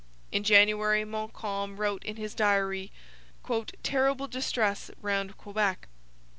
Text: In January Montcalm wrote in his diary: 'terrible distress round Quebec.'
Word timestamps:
In 0.31 0.41
January 0.43 1.05
Montcalm 1.05 1.77
wrote 1.77 2.03
in 2.03 2.15
his 2.15 2.33
diary: 2.33 2.91
'terrible 3.83 4.27
distress 4.27 4.89
round 4.99 5.37
Quebec.' 5.37 5.87